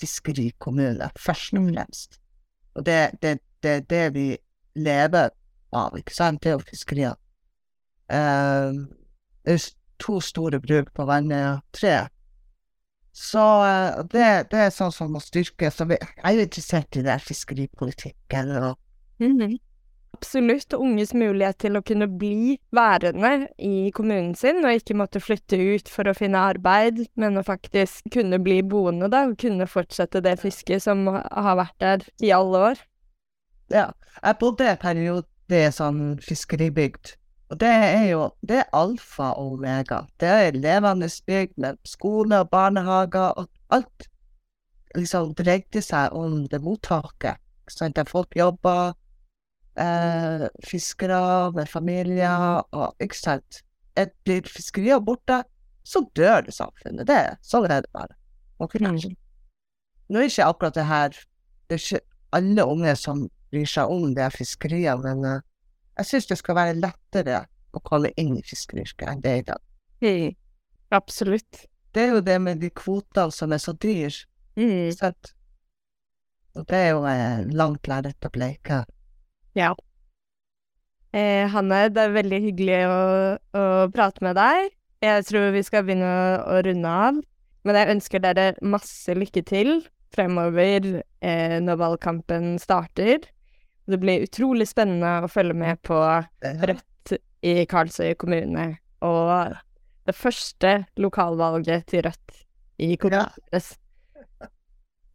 fiskerikommune, 0.00 1.08
først 1.16 1.56
og 1.56 1.70
fremst. 1.70 2.18
Og 2.76 2.84
det 2.86 2.94
er 2.94 3.14
det, 3.22 3.38
det, 3.62 3.76
det, 3.90 4.02
vi 4.14 4.26
lever 4.76 5.32
av, 5.72 5.96
ikke 5.96 6.14
sant? 6.14 6.42
Det 6.42 6.52
er 6.52 6.58
jo 6.58 6.66
fiskeriene. 6.68 7.16
Uh, 8.12 8.84
det 9.46 9.56
er 9.56 9.64
to 10.02 10.20
store 10.22 10.60
bruk 10.62 10.92
på 10.94 11.06
Vannøya. 11.08 11.56
Tre. 11.74 11.94
Så 13.16 13.40
uh, 13.40 14.02
det, 14.12 14.50
det, 14.52 14.66
er 14.66 14.74
sånn 14.74 14.92
som 14.92 15.14
må 15.16 15.22
styrkes. 15.24 15.80
Jeg 15.80 16.00
er 16.20 16.36
jo 16.36 16.44
interessert 16.44 17.00
i 17.00 17.06
det 17.06 17.16
fiskeripolitikken 17.24 18.52
og 18.60 18.76
mm 19.18 19.40
-hmm. 19.40 19.56
Absolutt 20.16 20.72
unges 20.76 21.12
mulighet 21.16 21.60
til 21.64 21.76
å 21.76 21.84
kunne 21.84 22.08
bli 22.08 22.56
værende 22.74 23.50
i 23.60 23.90
kommunen 23.96 24.32
sin, 24.38 24.62
og 24.64 24.78
ikke 24.78 24.96
måtte 24.96 25.22
flytte 25.22 25.58
ut 25.60 25.92
for 25.92 26.08
å 26.08 26.16
finne 26.16 26.40
arbeid, 26.52 27.04
men 27.20 27.36
å 27.36 27.44
faktisk 27.46 28.08
kunne 28.14 28.40
bli 28.42 28.62
boende 28.64 29.10
da, 29.12 29.26
og 29.28 29.36
kunne 29.42 29.68
fortsette 29.70 30.24
det 30.24 30.38
fisket 30.40 30.86
som 30.86 31.04
har 31.12 31.60
vært 31.60 31.78
der 31.84 32.08
i 32.24 32.32
alle 32.34 32.64
år. 32.72 32.82
Ja, 33.72 33.90
jeg 34.22 34.40
bodde 34.40 34.70
en 34.70 34.82
periode 34.82 35.60
i 35.60 35.68
sånn 35.74 36.02
fiskeribygd 36.22 37.16
og 37.50 37.60
det 37.60 37.68
er 37.70 38.04
jo 38.10 38.22
det 38.48 38.58
er 38.58 38.74
alfa 38.74 39.30
og 39.38 39.52
omega. 39.52 40.02
Det 40.20 40.28
er 40.28 40.58
levende 40.58 41.08
bygd 41.26 41.58
med 41.62 41.78
skole 41.86 42.40
og 42.42 42.50
barnehager, 42.50 43.38
og 43.38 43.48
alt 43.70 44.08
liksom 44.96 45.34
dreide 45.38 45.82
seg 45.82 46.14
om 46.16 46.46
det 46.50 46.62
mottaket. 46.62 47.38
Sånn 47.70 47.94
at 47.98 48.10
folk 48.10 48.34
jobber, 48.36 48.94
eh, 49.80 50.46
fiskere 50.66 51.20
med 51.56 51.68
familier 51.70 52.62
og 52.72 52.94
Ikke 53.02 53.18
sant. 53.18 53.62
Blir 53.96 54.44
fiskerier 54.44 55.00
borte, 55.00 55.40
så 55.86 56.02
dør 56.18 56.42
det 56.44 56.52
samfunnet. 56.52 57.06
Det, 57.08 57.20
sånn 57.46 57.68
er 57.70 57.84
det 57.84 57.92
bare. 57.96 58.16
Okay. 58.60 58.82
Mm. 58.82 59.16
Nå 60.12 60.20
er 60.20 60.28
ikke 60.30 60.48
akkurat 60.48 60.76
det 60.76 60.84
her 60.88 61.16
Det 61.68 61.76
er 61.76 61.82
ikke 61.82 62.00
alle 62.36 62.64
unge 62.64 62.92
som 62.96 63.26
bryr 63.50 63.68
seg 63.68 63.90
om 63.90 64.10
det 64.14 64.26
fiskeriet, 64.34 65.00
men 65.02 65.24
uh, 65.24 65.44
jeg 65.96 66.08
syns 66.10 66.28
det 66.30 66.38
skal 66.40 66.58
være 66.58 66.76
lettere 66.78 67.44
å 67.76 67.80
komme 67.84 68.10
inn 68.20 68.34
i 68.36 68.44
fiskeryrket 68.44 69.08
enn 69.08 69.22
det 69.24 69.32
er 69.32 69.40
i 69.40 69.46
dag. 69.46 69.62
Mm. 70.04 70.36
Absolutt. 70.96 71.64
Det 71.94 72.02
er 72.02 72.12
jo 72.14 72.22
det 72.24 72.36
med 72.42 72.60
de 72.60 72.70
kvotene 72.70 73.32
som 73.32 73.54
er 73.54 73.62
så 73.62 73.72
dyre. 73.72 74.26
Mm. 74.58 74.92
Og 76.56 76.66
det 76.68 76.76
er 76.76 76.90
jo 76.92 77.02
eh, 77.08 77.46
langt 77.56 77.88
lerret 77.88 78.28
å 78.28 78.32
bleke. 78.32 78.82
Ja. 79.56 79.72
Eh, 81.16 81.46
Hanne, 81.48 81.86
det 81.88 82.02
er 82.02 82.16
veldig 82.16 82.40
hyggelig 82.44 82.80
å, 82.90 82.98
å, 83.56 83.62
prate 83.94 84.24
med 84.24 84.36
deg. 84.36 84.72
Jeg 85.04 85.24
tror 85.28 85.52
vi 85.54 85.62
skal 85.64 85.86
begynne 85.86 86.08
å, 86.08 86.24
å, 86.52 86.58
runde 86.66 86.96
av. 87.08 87.20
Men 87.66 87.78
jeg 87.80 87.92
ønsker 87.96 88.22
dere 88.22 88.50
masse 88.62 89.14
lykke 89.16 89.42
til 89.48 89.78
fremover 90.14 90.90
eh, 91.24 91.56
når 91.64 91.80
valgkampen 91.80 92.56
starter. 92.62 93.24
Det 93.86 94.00
blir 94.02 94.26
utrolig 94.26 94.68
spennende 94.68 95.24
å 95.24 95.30
følge 95.30 95.56
med 95.56 95.80
på 95.86 95.98
Rødt 96.42 97.16
i 97.46 97.56
Karlsøy 97.70 98.12
kommune. 98.20 98.68
Og 99.06 99.56
det 100.06 100.14
første 100.14 100.76
lokalvalget 101.00 101.88
til 101.90 102.04
Rødt 102.06 102.42
i 102.82 102.92
kommunen 103.00 103.32
deres. 103.48 103.72
Ja. 104.16 104.52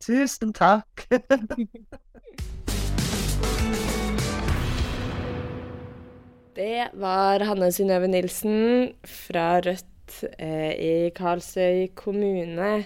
Tusen 0.02 0.56
takk. 0.58 1.06
det 6.62 6.92
var 7.00 7.42
Hanne 7.48 7.72
Synnøve 7.74 8.10
Nilsen 8.12 8.92
fra 9.08 9.62
Rødt 9.66 10.20
eh, 10.38 10.74
i 10.78 10.94
Karlsøy 11.16 11.88
kommune. 11.98 12.84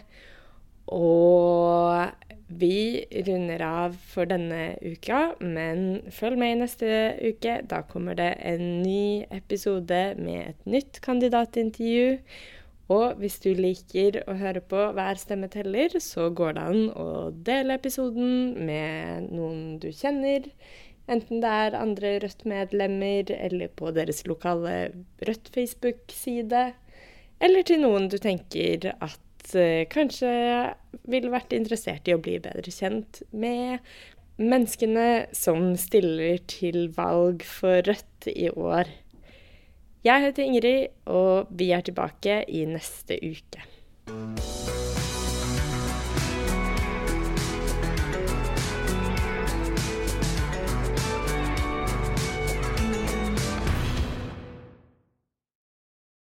Og 0.95 2.05
vi 2.47 3.03
runder 3.27 3.63
av 3.65 3.95
for 4.13 4.29
denne 4.29 4.75
uka, 4.85 5.33
men 5.41 6.05
følg 6.13 6.39
med 6.39 6.53
i 6.53 6.59
neste 6.61 6.91
uke. 7.25 7.57
Da 7.67 7.81
kommer 7.89 8.15
det 8.19 8.35
en 8.45 8.83
ny 8.83 9.25
episode 9.33 10.03
med 10.21 10.53
et 10.53 10.69
nytt 10.77 11.01
kandidatintervju. 11.03 12.19
Og 12.93 13.17
hvis 13.17 13.39
du 13.41 13.49
liker 13.57 14.21
å 14.29 14.37
høre 14.37 14.61
på 14.61 14.91
Hver 14.93 15.17
stemme 15.17 15.49
teller, 15.49 15.97
så 15.99 16.29
går 16.29 16.53
det 16.55 16.65
an 16.69 16.83
å 16.93 17.09
dele 17.47 17.79
episoden 17.79 18.53
med 18.67 19.31
noen 19.33 19.79
du 19.81 19.89
kjenner. 19.89 20.45
Enten 21.11 21.41
det 21.43 21.51
er 21.51 21.77
andre 21.77 22.15
Rødt-medlemmer, 22.23 23.29
eller 23.35 23.69
på 23.77 23.91
deres 23.93 24.23
lokale 24.25 24.91
Rødt 25.27 25.51
Facebook-side. 25.53 26.65
Eller 27.43 27.67
til 27.67 27.83
noen 27.83 28.09
du 28.09 28.17
tenker 28.21 28.89
at 28.95 29.53
uh, 29.53 29.85
kanskje 29.91 30.33
ville 31.05 31.33
vært 31.33 31.53
interessert 31.53 32.09
i 32.09 32.15
å 32.15 32.21
bli 32.21 32.39
bedre 32.41 32.73
kjent 32.73 33.21
med 33.35 33.83
menneskene 34.41 35.27
som 35.35 35.75
stiller 35.79 36.41
til 36.51 36.89
valg 36.97 37.45
for 37.45 37.85
Rødt 37.85 38.31
i 38.33 38.49
år. 38.49 38.89
Jeg 40.05 40.21
heter 40.21 40.45
Ingrid, 40.45 40.91
og 41.09 41.53
vi 41.53 41.71
er 41.73 41.85
tilbake 41.85 42.43
i 42.49 42.65
neste 42.69 43.17
uke. 43.21 43.65